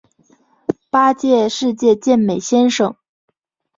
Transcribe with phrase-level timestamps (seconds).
[0.89, 2.95] 八届世界健美先生。